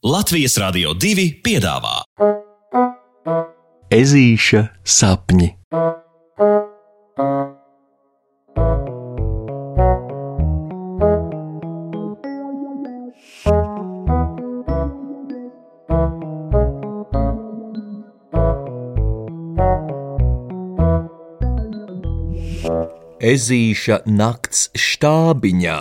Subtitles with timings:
[0.00, 1.98] Latvijas Rādio 2 piedāvā
[3.92, 5.50] Ezīša sapņi.
[23.20, 25.78] Ezīša nakts štābiņā.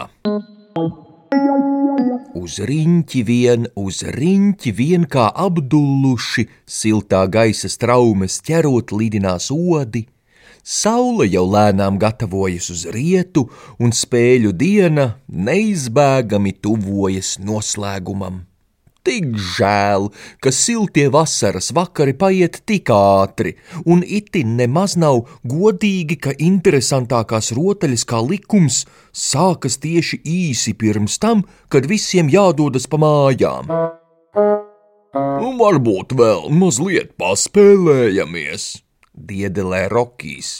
[2.49, 10.07] Uz riņķi vien, uz riņķi vien kā apdulluši, siltā gaisa straumes ķerot lidinās odi.
[10.65, 13.45] Saule jau lēnām gatavojas uz rietu,
[13.77, 18.41] un spēļu diena neizbēgami tuvojas noslēgumam.
[19.07, 20.09] Tik žēl,
[20.43, 23.53] ka siltie vasaras vakari paiet tik ātri,
[23.87, 28.81] un itin nemaz nav godīgi, ka interesantākās rotaļas kā likums
[29.15, 33.71] sākas tieši īsi pirms tam, kad visiem jādodas pa mājām.
[35.15, 38.67] Un varbūt vēl mazliet paspēlējamies,
[39.15, 40.51] diedelē Rokijs,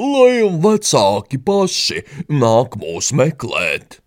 [0.00, 2.00] lai vecāki paši
[2.32, 4.00] nāk mūs meklēt.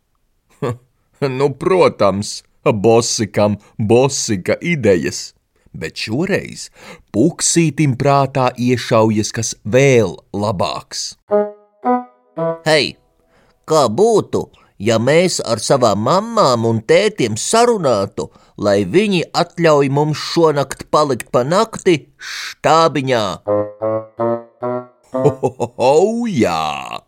[1.40, 2.42] nu, protams,
[2.74, 5.34] Bosikam bosika idejas,
[5.74, 6.68] bet šoreiz
[7.16, 11.16] puksītim prātā iešaujas kas vēl labāks.
[12.68, 12.96] Hei,
[13.70, 14.44] kā būtu,
[14.80, 21.44] ja mēs ar savām mamām un tētiem sarunātu, lai viņi atļauj mums šonakt palikt pa
[21.48, 23.26] nakti štābiņā?
[25.18, 27.02] Oh, jā!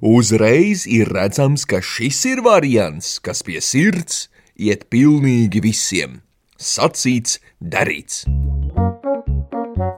[0.00, 4.26] Uzreiz ir redzams, ka šis ir variants, kas pie sirds
[4.58, 6.20] iet pilnīgi visiem.
[6.56, 8.24] Sacīts, darīts.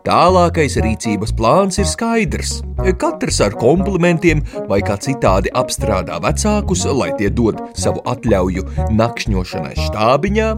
[0.08, 2.54] Tālākais rīcības plāns ir skaidrs.
[2.98, 8.64] Katrs ar komplimentiem vai kā citādi apstrādā vecākus, lai tie dod savu atļauju
[8.96, 10.48] nakšņošanai štābiņā,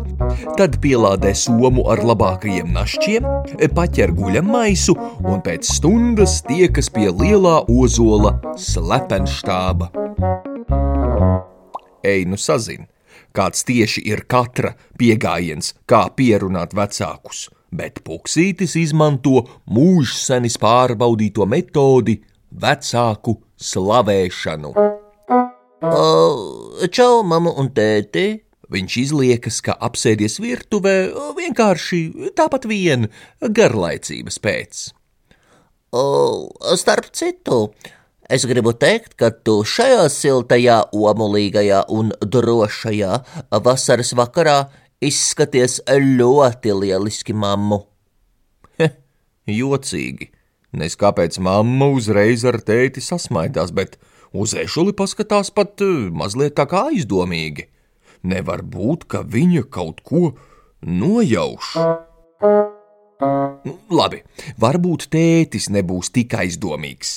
[0.60, 3.26] tad pielādē somu ar labākajiem našķiem,
[3.74, 4.94] paķer guļam maisu
[5.26, 9.90] un pēc stundas tiekas pie lielā ozola slepenštāba.
[12.06, 12.86] Ej, nu sazin!
[13.36, 22.20] Kāds tieši ir katra pieejams, kā pierunāt vecākus, bet puksītis izmanto mūžsenis pārbaudīto metodi-
[22.64, 24.74] vecāku slavēšanu.
[26.90, 28.40] Čau, mamu un tēti!
[28.70, 33.08] Viņš izliekas, ka apsēdies virtuvē vienkārši tāpat vien
[33.42, 34.83] garlaicības pēc.
[35.90, 36.05] O,
[36.79, 37.73] starp citu,
[38.30, 43.17] Es gribu teikt, ka tu šajā siltajā, omulīgajā un drošajā
[43.64, 44.68] vasaras vakarā
[45.02, 47.80] izskaties ļoti lieliski, mammu.
[48.79, 48.86] He,
[49.51, 50.29] jocīgi.
[50.79, 53.96] Nes kāpēc mamma uzreiz ar tēti sasmaidās, bet
[54.30, 57.67] uz ešuli paskatās pat eh, mazliet tā kā aizdomīgi.
[58.30, 60.36] Nevar būt, ka viņa kaut ko
[60.86, 61.73] nojauš.
[63.90, 64.23] Labi,
[64.63, 67.17] varbūt tētis nebūs tik aizdomīgs.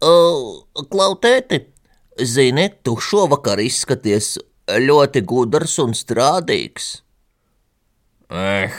[0.00, 1.62] Klautēti,
[2.20, 4.36] zini, tu šovakar izskaties
[4.66, 7.00] ļoti gudrs un strādīgs.
[8.28, 8.72] Eh,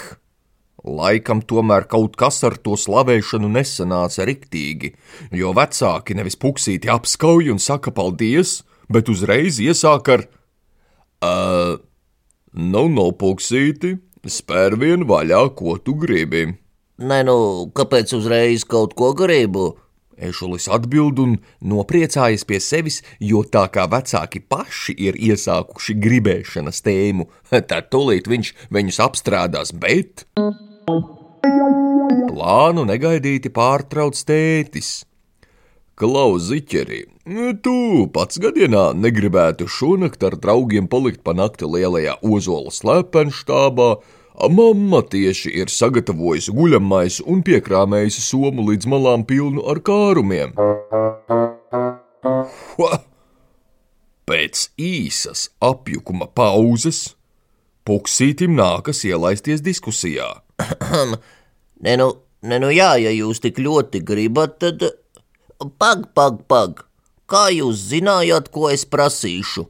[0.84, 4.94] laikam tomēr kaut kas ar to slavēšanu nesanāca riktīgi,
[5.32, 8.62] jo vecāki nevis puksīti apskauj un saka paldies,
[8.92, 10.28] bet uzreiz iesāk ar:
[11.24, 11.80] uh,
[12.58, 16.48] Nu, no puksīti, spēr vien vaļā, ko tu gribi.
[16.98, 17.36] Nē, nu,
[17.78, 19.76] kāpēc uzreiz kaut ko gribu?
[20.18, 27.28] Ešulis atbild un nopriecājas pie sevis, jo tā kā vecāki paši ir iesākuši gribēšanas tēmu,
[27.70, 30.26] tad tūlīt viņš viņus apstrādās, bet
[32.32, 35.04] plānu negaidīti pārtrauc tētis.
[35.98, 37.00] Klaus Ziķeri,
[37.66, 43.88] tu pats gadienā negribētu šonakt ar draugiem palikt pa nakti lielajā ozola slēpenštābā,
[44.38, 50.54] Mamma tieši ir sagatavojusi guļamais un piekrāmējusi somu līdz malām pilnu ar kārumiem.
[52.78, 53.00] Ha!
[54.28, 57.18] Pēc īsas apjukuma pauzes
[57.88, 60.26] Puksītim nākas ielaisties diskusijā.
[61.86, 62.08] Nē, nu,
[62.44, 64.84] ne, nu jā, ja jūs tik ļoti gribat, tad
[65.80, 66.84] pag, pag, pag.
[67.32, 69.64] Kā jūs zinājāt, ko es prasīšu?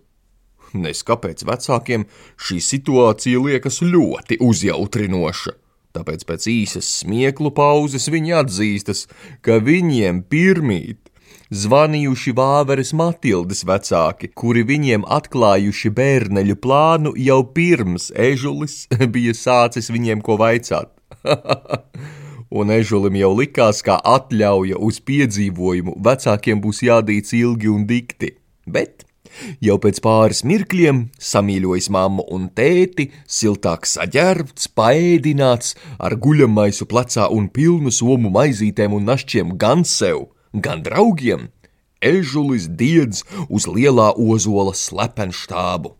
[0.73, 2.03] Nes kāpēc vecākiem
[2.35, 5.55] šī situācija liekas ļoti uzjautrinoša.
[5.97, 9.05] Tāpēc pēc īsas smieklu pauzes viņi atzīstas,
[9.41, 11.07] ka viņiem pirmīt
[11.53, 18.85] zvanījuši Vāveres Matildes vecāki, kuri viņiem atklājuši bērneļu plānu jau pirms ežulis
[19.15, 20.91] bija sācis viņiem ko vaicāt.
[22.57, 28.37] Un ežulim jau likās, ka atļauja uz piedzīvojumu vecākiem būs jādīts ilgi un dikti.
[28.67, 29.06] Bet
[29.63, 37.49] Jau pēc pāris mirkļiem samīļojis mammu un tēti, siltāk saģērbts, paēdināts, ar guļamaisu plecā un
[37.53, 41.49] pilnu somu maizītēm un našķiem gan sev, gan draugiem,
[42.01, 45.95] ežulis diedz uz lielā ozola slepenštābu.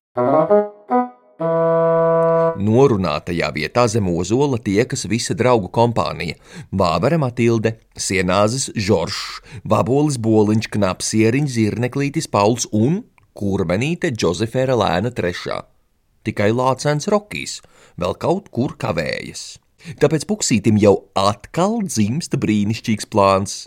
[2.57, 6.37] Norunātajā vietā zem ozola tiekas visa draugu kompānija-
[6.79, 13.03] Vāvera Matilde, Sienāzes Žoržs, Vabolis Boliņš, Knapsieriņš, Zirneklītis Pauls un
[13.37, 15.61] kurmenīte Džozefēra Lēna trešā.
[16.27, 17.61] Tikai lācens Rokijs
[18.01, 19.57] vēl kaut kur kavējas.
[20.01, 23.57] Tāpēc puksītim jau atkal dzimsta brīnišķīgs plāns.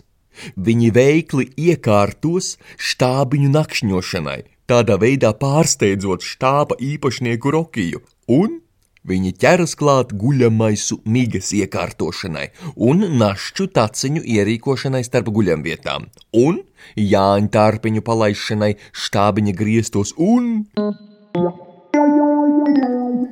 [0.55, 8.61] Viņi veikli iekārtos štābiņu nakšņošanai, tādā veidā pārsteidzot štāba īpašnieku Rokiju, un
[9.01, 12.43] Viņi ķeras klāt guļamaisu migas iekārtošanai
[12.87, 16.05] un našķu taciņu ierīkošanai starp guļamvietām,
[16.37, 16.59] un
[17.01, 18.75] jāņa tārpiņu palaišanai
[19.05, 20.51] štābiņa griestos un.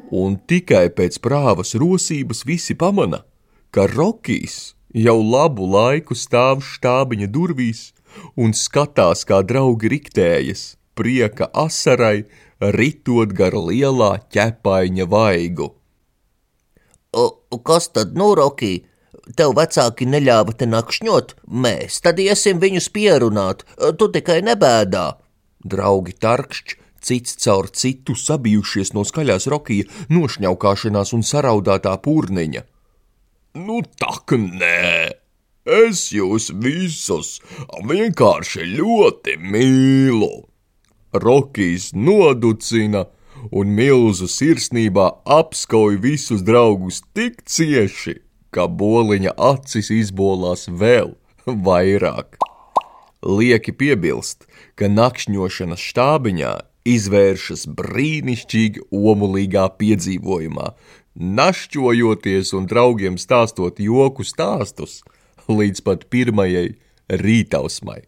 [0.10, 3.22] Un tikai pēc prāvas rosības visi pamana,
[3.70, 7.92] ka Rokijs jau labu laiku stāv štābiņa durvīs
[8.34, 12.28] un skatās, kā draugi riktējas, prieka asarai,
[12.76, 15.72] ritot gar lielā ķepaiņa vaigu.
[17.16, 17.26] O,
[17.66, 18.76] kas tad, nu, Roki?
[19.38, 23.64] Tev vecāki neļāva te nakšņot, mēs tad iesim viņus pierunāt,
[23.98, 25.06] tu tikai nebēdā.
[25.70, 32.66] Draugi tarkšķi, cits caur citu sabijušies no skaļās rokija, nošņaukāšanās un saraudātā pūrniņa.
[33.66, 35.14] Nu, tak nē!
[35.70, 37.38] Es jūs visus
[37.86, 40.32] vienkārši ļoti mīlu!
[41.14, 43.06] Rokijs noducina
[43.56, 48.20] un milzu sirsnībā apskauj visus draugus tik cieši,
[48.54, 51.16] ka boliņa acis izbolās vēl
[51.46, 52.38] vairāk.
[53.26, 54.46] Lieki piebilst,
[54.78, 56.54] ka nakšņošanas štābiņā
[56.88, 60.72] izvēršas brīnišķīgi omulīgā piedzīvojumā,
[61.20, 65.02] našķojoties un draugiem stāstot joku stāstus
[65.50, 66.78] līdz pat pirmajai
[67.10, 68.04] rītausmai,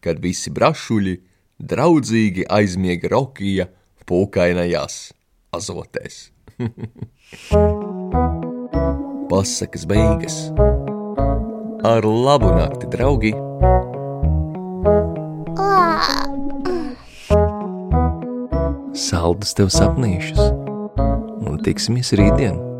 [0.00, 1.18] kad visi brašuļi
[1.58, 3.68] draudzīgi aizmiega Rokija
[4.08, 5.12] pūkainajās
[5.54, 6.30] azotēs.
[9.30, 10.36] Pasakas beigas
[11.84, 13.32] ar labu nakti, draugi!
[18.94, 20.44] Saldus tev sapnīšus
[21.44, 22.73] un tiksimies rītdien!